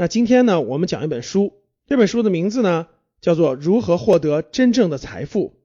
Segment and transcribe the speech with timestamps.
[0.00, 1.52] 那今天呢，我们讲一本书，
[1.86, 2.86] 这本书的名字呢
[3.20, 5.56] 叫做《如何获得真正的财富》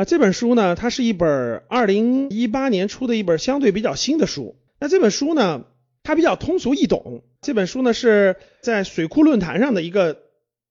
[0.00, 0.06] 啊。
[0.06, 4.56] 这本书呢，它是一本二零一八年出的一本相对比较新的书。
[4.80, 5.66] 那这本书呢，
[6.02, 7.24] 它比较通俗易懂。
[7.42, 10.18] 这本书呢是在水库论坛上的一个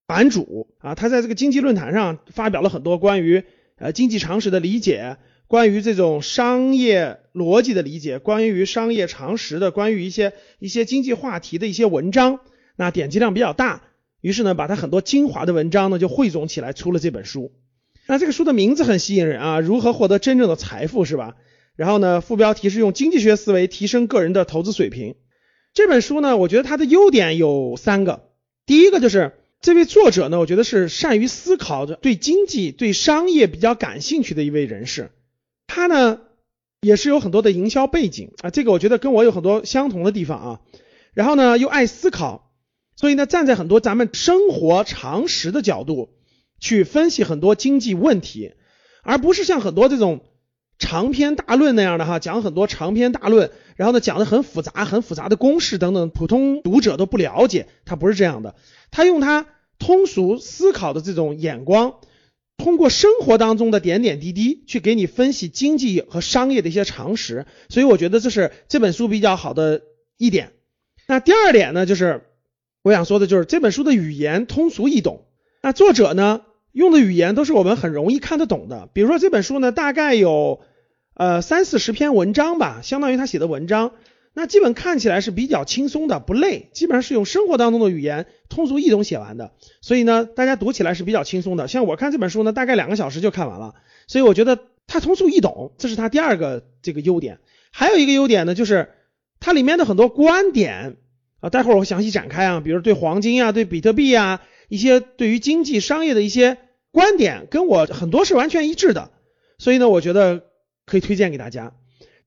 [0.07, 3.43] 版主啊，他在这个经济论坛上发表了很多关于
[3.77, 12.39] 呃经济常识的理解，关于这种商业逻辑的理解，关于商业常识的，关于一些一些经济话题的一些文章。
[12.75, 13.83] 那点击量比较大，
[14.21, 17.51] 于是呢，把他很多精华的文章呢就汇总起来出了这本书。
[18.07, 21.35] 那这个书的名字很吸引人啊，如何获得真正的财富是吧？
[21.75, 25.15] 然后呢，副标题是用经济学思维提升个人的投资水平。
[25.73, 28.29] 这本书呢，我觉得它的优点有三个。
[28.65, 35.11] 第一个就是这位作者呢，我觉得是善于思考的，对经济、对商业比较感兴趣的一位人士。
[35.67, 36.19] 他呢，
[36.81, 40.61] 也是有很多的营销背景啊，这个我觉得跟我有很多相同的地方啊。
[41.13, 42.42] 然后呢，又爱思考。
[42.95, 46.09] 所以呢，站在很多咱们生活常识的角度
[46.59, 48.53] 去分析很多经济问题，
[49.01, 50.21] 而不是像很多这种
[50.77, 57.67] 长篇大论那样的哈，讲很多长篇大论，然后呢讲的很复杂、很复杂的公式等等，普通读者都不了解。
[57.83, 58.55] 他不是这样的，
[58.91, 59.47] 他用他
[59.79, 61.95] 通俗思考的这种眼光，
[62.57, 67.47] 通过生活当中的点点滴滴去给你分析经济和商业的一些常识。
[67.69, 69.81] 所以我觉得这是这本书比较好的
[70.17, 70.51] 一点。
[71.07, 72.27] 那第二点呢，就是。
[72.83, 75.23] 我想说的就是这本书的语言通俗易懂，
[75.61, 76.41] 那作者呢
[76.73, 78.89] 用的语言都是我们很容易看得懂的。
[78.93, 80.59] 比如说这本书呢，大概有
[81.13, 83.93] 呃三四十篇文章吧，相当于他写的文章，
[84.33, 91.69] 那基本看起来是比较轻松的，不累，基本上是用生活当中的语言通俗易懂写完的，所以呢，大家读起来是比较轻松的。
[91.69, 93.75] 像我看这本书呢，大概两个小时就看完了，
[94.07, 97.39] 所以我觉得它通俗易懂，这是它第二个这个优点。
[97.71, 98.89] 还有一个优点呢，就是
[99.39, 100.97] 它里面的很多观点。
[101.43, 106.57] 啊，待会儿我详细展开啊，比如对黄金啊，对比特币啊，一些对于经济商业的一些
[106.89, 109.11] 观点，跟我很多是完全一致的，
[109.57, 110.45] 所以呢，我觉得
[110.85, 111.73] 可以推荐给大家。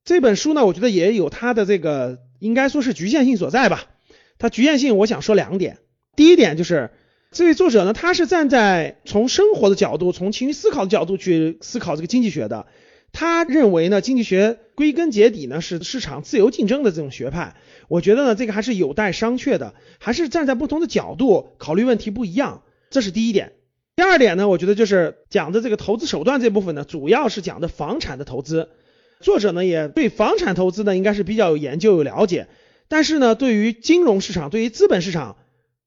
[0.05, 3.87] 这本书呢，我觉得也有它的这个应该说是局限性所在吧。
[4.39, 5.79] 它局限性，我想说两点。
[6.15, 6.91] 第一点就是
[7.31, 12.67] 这位作者呢，他是站在从生活的角度，从情绪思考的角度去思考这个经济学的。
[13.19, 17.57] 他认为呢，经济学归根结底呢是市场自由竞争的这种学派。
[17.89, 23.55] 我觉得呢，这个还是有待商榷的，还是站在不同的角度考虑问题不一样，这是第一点。
[23.97, 28.69] 第二点呢，我觉得就是讲的这个投资手段这部分呢，主要是讲的房产的投资。
[29.21, 32.49] 作者呢也对房产投资呢应该是比较有研究有了解，
[32.87, 35.39] 但是呢，对于金融市场，对于资本市场，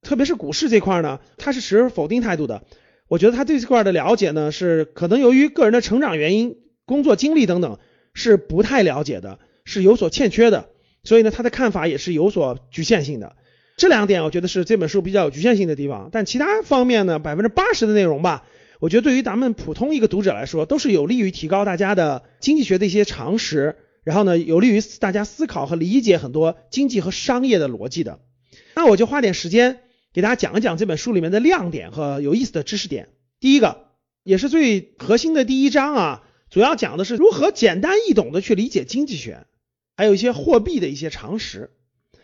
[0.02, 2.64] 特别是股市这块呢，他是持否定态度的。
[3.08, 6.58] 我觉得他对这块的了解呢，是可能由于个人的成长原因、
[6.90, 7.78] 工作经历等等，
[8.16, 10.70] 是不太了解的，是有所欠缺的。
[11.04, 13.36] 所以呢，他的看法也是有所局限性的。
[13.78, 16.10] 这两点我觉得是这本书比较有局限性的地方。
[16.12, 18.44] 但其他方面呢，百分之八十的内容吧，
[18.80, 28.20] 我觉得对于咱们普通一个读者来说，都是有利于提高大家的经济学的一些常识，然后呢，有利于大家思考和理解很多经济和商业的逻辑的。
[28.76, 29.80] 那我就花点时间
[30.12, 33.10] 给大家讲一讲这本书里面的亮点和有意思的知识点。
[33.40, 33.92] 第一个，
[34.24, 39.46] 也是最核心的第一章啊，主要讲的是如何简单易懂的去理解经济学。
[39.96, 41.72] 还有一些货币的一些常识，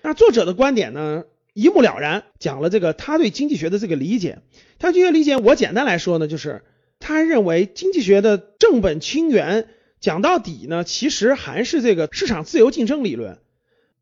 [0.01, 4.39] 那作者的观点呢，一目了然，讲了这个他对经济学的这个理解。
[4.79, 6.63] 他经济学理解，我简单来说呢，就是
[6.99, 9.67] 他认为经济学的正本清源，
[9.99, 13.39] 讲到底呢，其实还是这个市场自由竞争理论，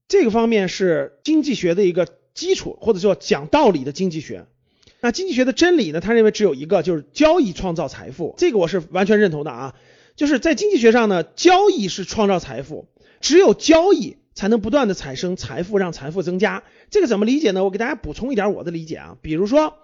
[0.08, 4.46] 这个方面是经济学的一个基础，或者说讲道理的经济学。
[5.02, 9.74] 那经济学的真理呢，他认为只有一个，就是交易创造财富，这个我是完全认同的啊，
[10.16, 12.88] 就是在经济学上呢，交易是创造财富。
[13.22, 16.64] 只有交易才能不断的产生财富，让财富增加。
[16.90, 17.64] 这个怎么理解呢？
[17.64, 19.18] 我给大家补充一点我的理解啊。
[19.22, 19.76] 比如说，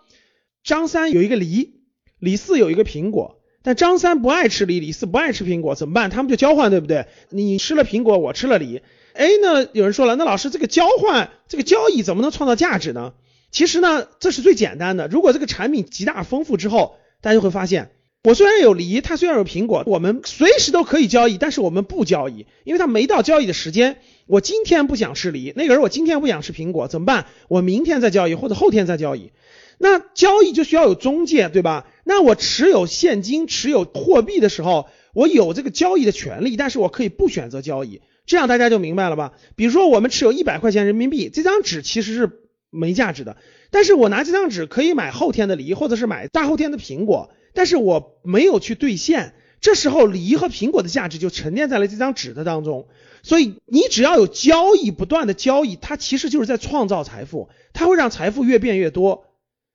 [0.61, 1.81] 张三有一个梨，
[2.19, 6.09] 李四有一个苹果，但张三不爱吃梨，李四不爱吃苹果，怎么办？
[6.09, 7.07] 他们就交换，对不对？
[7.29, 8.81] 你吃了苹果，我吃了梨。
[9.13, 13.13] 哎，那有人说了，那老师这个交换，这个交易怎么能创造价值呢？
[13.51, 15.07] 其实呢，这是最简单的。
[15.07, 17.91] 如果这个产品极大丰富之后，大家就会发现。
[18.21, 23.99] 我虽然有梨，它虽然有苹果，我们随时都可以交易，但是我们不交易，因为它没到交易的时间。
[24.27, 27.27] 我今天不想吃梨，那个人我今天不想吃苹果，怎么办？
[27.47, 29.31] 我明天再交易，或者后天再交易。
[29.77, 31.87] 那交易就需要有中介，对吧？
[32.03, 38.01] 那我持有现金、持有货币的时候，我有这个交易的权利，但是我可以不选择交易。
[38.25, 39.31] 这样大家就明白了吧？
[39.55, 42.29] 比如说我们持有一百块钱人民币，这张纸其实是
[42.69, 43.37] 没价值的，
[43.71, 47.29] 但是我拿这张纸可以买后天的梨，或者是买大后天的苹果。
[47.53, 52.87] 但是我没有去兑现，这时候梨和苹果的价值就沉淀在了这张纸的当中。
[53.21, 59.25] 所以你只要有交易，不断的交易，它其实就是在创造财富，它会让财富越变越多。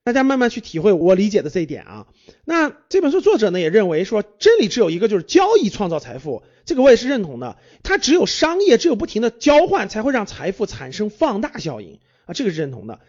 [0.03, 2.07] 大家慢慢去体会我理解的这一点啊。
[2.45, 7.57] 那这本书作者呢也认为说，真理只有一个，就是交易创造财富，这个我也是认同的。
[7.83, 13.01] 它只有商业，只有不停的交换，才会让财富产生放大效应啊，这个是认同的。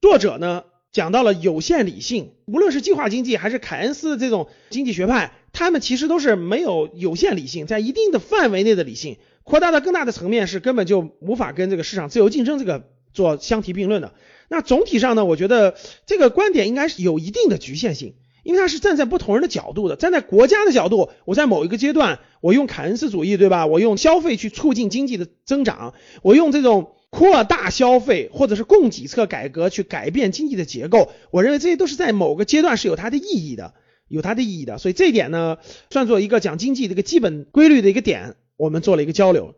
[0.00, 9.16] 作者呢讲到了有限理性，无论是计划经济还是凯恩斯的这种经济学派，他们其实都是没有有限理性，在一定的范围内的理性。
[9.42, 14.12] 扩大到更大的层面是根本就无法跟这个市场自由竞争这个做相提并论的。
[14.48, 15.74] 那总体上呢，我觉得
[16.06, 18.14] 这个观点应该是有一定的局限性，
[18.44, 19.96] 因为它是站在不同人的角度的。
[19.96, 23.66] 站在国家的角度，我在某一个阶段，我用凯恩斯主义，对吧？
[23.66, 31.12] 我用消费去促进经济的增长，我用这种扩大消费或者是供给侧改革去改变经济的结构。
[31.30, 33.74] 我认为这些都是在某个阶段是有它的意义的，
[34.08, 34.78] 有它的意义的。
[34.78, 35.58] 所以这一点呢，
[35.90, 38.34] 算作一个讲经济的一个基本规律的一个点。
[38.56, 39.54] 我们做了一个交流。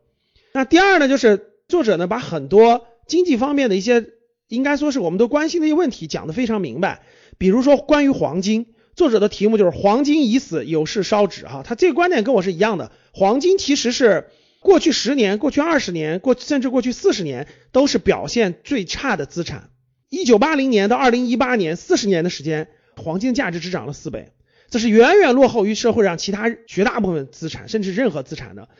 [0.52, 4.06] 那第二呢，就是作者呢把很多经济方面的一些，
[4.48, 7.02] 应该说是我们都关心的一些问题讲得非常明白。
[7.36, 8.66] 比如说关于黄金，
[8.96, 12.92] 作者的题目就是“黄金已死，有事烧纸”哈，他这个观点跟我是一样的。
[13.12, 14.28] 黄金其实是
[14.64, 19.68] 过去十年、过去二十年、过甚至过去四十年都是表现最差的资产。
[20.08, 24.32] 一九八零年到二零一八年四十年的时间，黄金价值只涨了四倍。
[24.70, 28.70] 这是远远落后于社会上其他绝大部分资产，甚至任何资产的。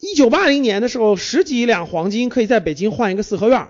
[0.00, 3.68] 一九八零年的时候，十几两黄金可以在北京换一个四合院。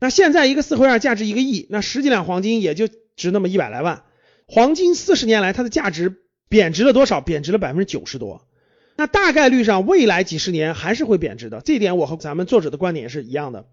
[0.00, 4.02] 那现在一个四合院价值一个亿，那十几两黄金也就值那么一百来万。
[4.46, 6.20] 黄金四十年来它的价值
[6.50, 7.22] 贬值了多少？
[7.22, 8.46] 贬值了百分之九十多。
[8.98, 13.64] 那大概率上未来几十年还是会贬值的，这一点我和咱们作者的观点也是一样的。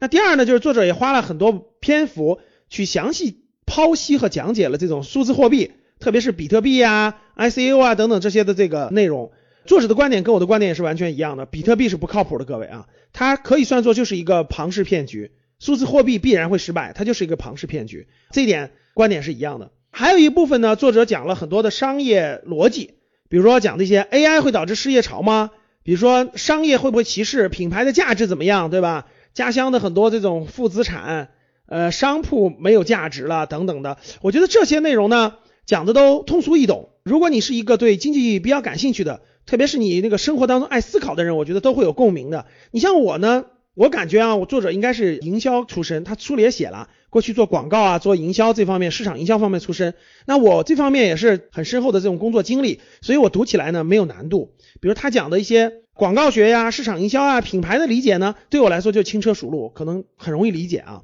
[0.00, 5.70] 那第二呢，就是作者也花了很多篇幅去详细剖析和讲解了这种数字货币。
[6.00, 9.30] 特别是比特币啊、ICO 啊等等这些的这个内容，
[9.64, 11.46] 作者的观点跟我的观点也是完全一样的。
[11.46, 15.30] 比特币是不靠谱的，各位啊，它可以算作就是一个庞氏骗局，
[15.60, 19.70] 数字货币必然会失败，它就是一个庞氏骗局，这一点观点是一样的。
[19.92, 22.94] 还有一部分呢，作者讲了很多的商业逻辑，
[23.28, 25.50] 比如说讲这些 AI 会导致失业潮吗？
[25.82, 29.06] 比如说商业会不会歧视品牌的价值怎么样，对吧？
[29.32, 31.30] 家乡的很多这种负资产，
[31.66, 35.34] 呃，商铺没有价值了等等的，我觉得这些内容呢。
[35.66, 36.90] 讲的都通俗易懂。
[37.04, 42.44] 如果你是一个对经济比较感兴趣的，特别是你那个生活当中爱思考的人，我觉得都会有共鸣的。
[42.70, 49.94] 你像我呢，我感觉啊，我作者应该是营销出身，他书里也写了，过去做广告啊，做营销这方面，市场营销方面出身。
[50.26, 54.50] 那我这方面也是很深厚的这种工作经历，所以我读起来呢没有难度。
[54.80, 61.02] 比如他讲的一些广告学呀、市场营销啊、品牌的理解呢，对我来说就轻车熟路，可能很容易理解啊。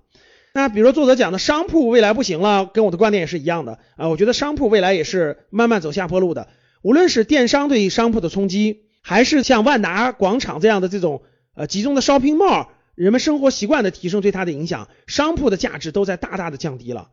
[0.52, 4.08] 那比如说作者讲的商铺未来不行了，跟我的观点也是一样的啊。
[4.08, 6.48] 我觉得商铺未来也是慢慢走下坡路的。
[6.82, 11.22] 无论是电商对商铺的冲击，还是像万达广场这样的这种
[11.54, 12.66] 呃集中的 shopping mall，
[13.00, 17.08] 人们生活习惯的提升对它的影响，商铺的价值都在大大的降低了。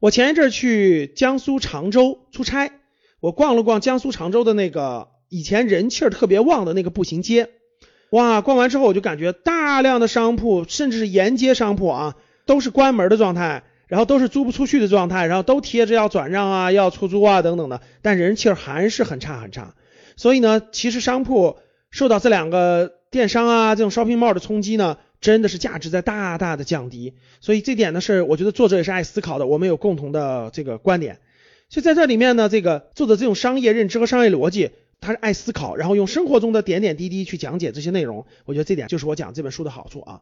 [0.00, 2.72] 我前一阵去江苏常州出差，
[3.20, 7.50] 我逛了逛江苏常州的那个以前人气儿特别旺的那个步行街，
[8.10, 12.16] 哇，逛完之后我就感觉大量的商铺，甚至是沿街商铺啊。
[12.44, 19.74] 都是关门的状态，然后都是租不出去的状态，然后都贴着要转让啊、要出租啊等等的，但人气儿还是很差很差。
[20.16, 21.58] 所以呢，其实商铺
[21.90, 27.14] 受到这两个电商啊这种 shopping mall 的冲击呢，真的是价值在大大的降低。
[27.40, 31.18] 所以这点呢，是我觉得作者也是爱思考的，我们有共同的这个观点。
[31.68, 34.70] 所以在这里面呢，这个作者这种商业认知和商业逻辑，
[35.00, 38.26] 他是爱思考，然后用生活中的点点滴滴去讲解这些内容。
[38.46, 40.20] 我觉得这点就是我讲这本书的好处啊。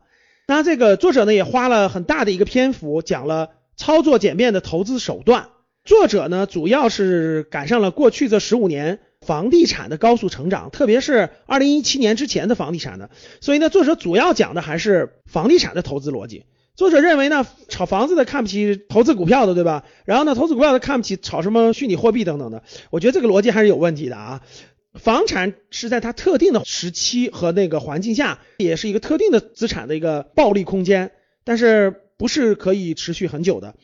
[0.49, 5.49] 那这个作者呢也花了很大的一个篇幅讲了操作简便的投资手段。
[5.85, 13.11] 作者呢主要是赶上了过去这十五年房地产的高速成长，特别是二零一七年之前的房地产的。
[13.41, 16.45] 所以呢，作者主要讲的还是房地产的投资逻辑。
[16.77, 19.85] 作者认为呢，炒房子的看不起投资股票的，对吧？
[20.05, 22.63] 然后呢，投资股票的看不起炒什么虚拟货币等等的。
[22.91, 24.43] 我觉得这个逻辑还是有问题的啊。
[24.95, 31.11] 房产是在它特定的时期和那个环境下，也是一个特定的资产的一个暴利空间，
[31.45, 33.75] 但是不是可以持续很久的。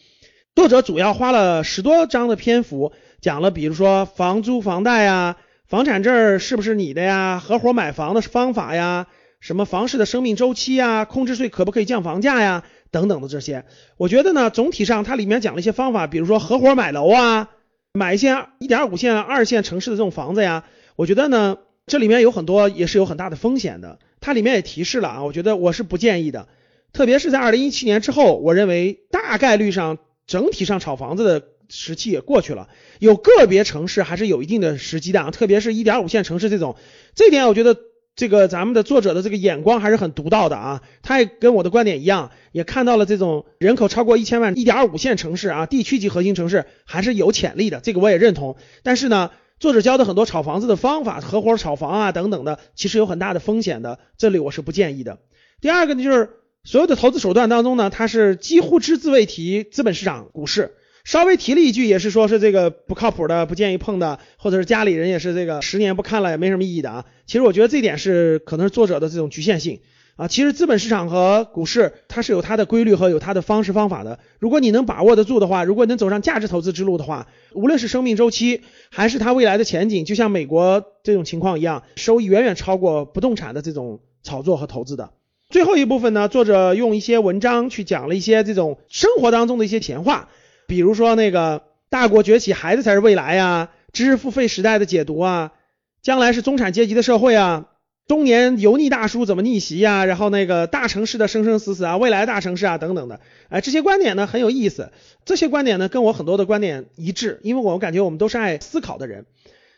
[0.54, 2.92] 作者主要花了十多章的篇幅，
[3.22, 9.06] 讲了比如说房租、房贷呀，房产证是不是你的呀，合伙买房的方法呀，
[9.38, 13.64] 什么房市的生命周期呀，空置税可不可以降房价呀，等等的这些。
[13.96, 17.50] 我觉得呢，总体上它里面讲了一些方法，比如说合伙买楼啊，
[17.92, 20.64] 买一些一点五线、二线城市的这种房子呀。
[20.96, 24.00] 我觉得呢，这里面有很多也是有很大的风险的。
[24.20, 26.48] 它里面也提示了啊，我觉得我是不建议的。
[26.92, 32.68] 特别是在二零一七年之后，我认为大概率上整体上炒房子的时期也过去了，
[33.00, 36.76] 有个别城市还是有一定的时机的啊，特别是一点五线城市这种，
[37.14, 37.74] 这点我觉得
[38.14, 48.56] 这个咱们的作者的这个眼光还是很独到的啊，他也跟我的观点一样，也看到了这种人口超过一千万一点五线城市啊，地区级核心城市还是有潜力的，这个我也认同。
[48.82, 55.20] 但是呢，作者教的很多炒房子的方法，合伙炒房啊等等的，其实有很大的风险的，这里我是不建议的。
[55.62, 56.28] 第二个呢，就是
[56.64, 60.74] 所有的投资手段当中呢，它是几乎只字未提资本市场、股市。
[61.04, 67.04] 稍微提了一句，也是说是这个不靠谱的，不建议碰的，或者是家里人也是这个十年不看了也没什么意义的啊。
[67.26, 69.80] 其实我觉得这点是可能是作者的这种局限性
[70.16, 70.28] 啊。
[70.28, 74.20] 其实资本市场和股市它是有它的规律和有它的方式方法的。
[74.38, 85.10] 如果你能把握得住的话，如果能走上价值投资之路的话，无论是生命周期还是它未来的前景，就像美国这种情况一样，收益远远超过不动产的这种炒作和投资的。
[85.50, 90.28] 最后一部分呢，作者用一些文章去讲了一些这种生活当中的一些闲话。
[90.72, 95.52] 比如说那个大国崛起，孩子才是未来呀，知识付费时代的解读啊，
[96.00, 97.68] 将来是中产阶级的社会啊，
[98.06, 104.92] 中年油腻大叔怎么逆袭呀，然后那个大城市的生生死死啊，未来大城市啊等等的，哎，这些观点呢很有意思，
[105.26, 109.26] 这些观点呢跟我很多的观点一致，因为我感觉我们都是爱思考的人。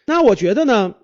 [0.06, 0.94] 那我觉得呢，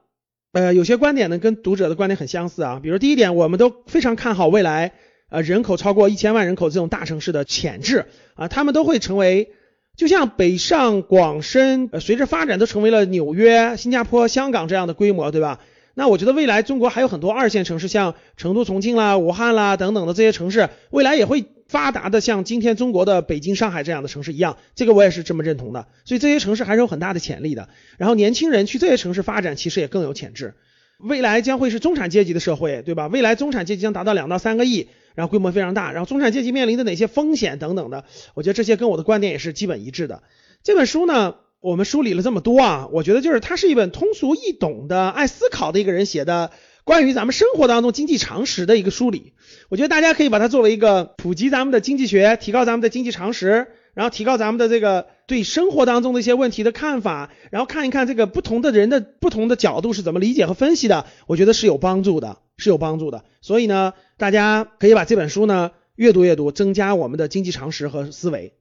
[0.52, 4.92] 呃，有些观点呢跟读者的观点很相似啊，比如第一点，我们都非常看好未来
[5.30, 8.06] 呃人口超过一千万人口这种大城市的潜质
[8.36, 9.50] 啊，他们都会成为。
[9.96, 15.60] 就像北上广深，呃，随着发展都成为了纽约、新加坡、香港这样的规模，对吧？
[15.94, 24.56] 那我觉得未来中国还有很多二线城市，像成都、重庆啦、武汉啦等等的这些城市，未来也会发达的像今天中国的北京、上海这样的城市一样。
[24.74, 25.88] 这个我也是这么认同的。
[26.06, 27.68] 所以这些城市还是有很大的潜力的。
[27.98, 30.54] 然后年轻人去这些城市发展，其实也更有潜质。
[30.98, 33.08] 未来将会是中产阶级的社会，对吧？
[33.08, 34.88] 未来中产阶级将达到两到三个亿。
[35.14, 40.22] 然后规模非常大，然后中产阶级面临的哪些风险等等的，我觉得这些跟我的观点也是基本一致的。
[40.62, 46.50] 这本书呢，我们梳理了这么多啊，我觉得就是它是一本通俗易懂的、爱思考的一个人写的
[46.84, 49.32] 关于咱们生活当中经济常识的一个梳理。
[49.68, 63.24] 我觉得大家可以把它作为一个普及咱们的经济学、提高咱们的经济常识，然后提高咱们的这个对生活当中的一些问题的看法，然后看一看这个不同的人的不同的角度是怎么理解和分析的，我觉得是有帮助的，是有帮助的。
[63.40, 63.94] 所以呢。
[64.20, 68.52] 大家可以把这本书呢阅读阅读，增加我们的经济常识和思维，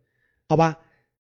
[0.48, 0.78] 好吧？